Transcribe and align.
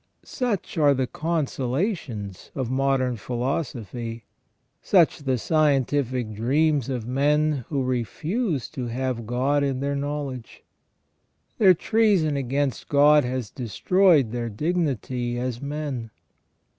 Such 0.25 0.79
are 0.79 0.95
the 0.95 1.05
consolations 1.05 2.49
of 2.55 2.71
modern 2.71 3.17
philosophy; 3.17 4.23
such 4.81 5.19
the 5.19 5.37
scientific 5.37 6.33
dreams 6.33 6.89
of 6.89 7.05
"men 7.05 7.65
who 7.69 7.83
refuse 7.83 8.67
to 8.69 8.87
have 8.87 9.27
God 9.27 9.63
in 9.63 9.79
their 9.79 9.95
know 9.95 10.23
ledge. 10.23 10.63
Their 11.59 11.75
treason 11.75 12.35
against 12.35 12.89
God 12.89 13.23
has 13.23 13.51
destroyed 13.51 14.31
their 14.31 14.49
dignity 14.49 15.37
as 15.37 15.61
men. 15.61 16.09